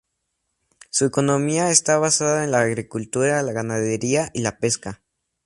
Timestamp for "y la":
4.33-4.57